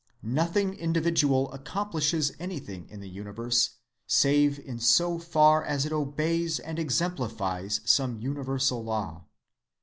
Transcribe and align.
Nothing 0.23 0.73
individual 0.73 1.51
accomplishes 1.51 2.31
anything 2.39 2.89
in 2.89 3.01
the 3.01 3.07
universe 3.07 3.69
save 4.07 4.57
in 4.59 4.79
so 4.79 5.19
far 5.19 5.63
as 5.63 5.85
it 5.85 5.91
obeys 5.93 6.57
and 6.57 6.79
exemplifies 6.79 7.81
some 7.85 8.17
universal 8.19 8.83
law. 8.83 9.25